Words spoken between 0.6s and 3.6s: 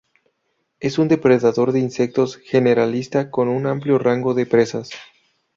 Es un depredador de insectos generalista con